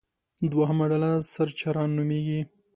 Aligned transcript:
دوهمه 0.51 0.85
ډله 0.91 1.11
سرچران 1.33 1.89
نومېږي. 1.97 2.41